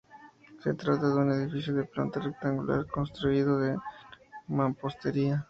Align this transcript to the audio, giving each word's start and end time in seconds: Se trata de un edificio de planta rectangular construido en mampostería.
Se 0.63 0.73
trata 0.73 1.09
de 1.09 1.13
un 1.13 1.31
edificio 1.31 1.75
de 1.75 1.83
planta 1.83 2.19
rectangular 2.19 2.87
construido 2.87 3.63
en 3.63 3.77
mampostería. 4.47 5.39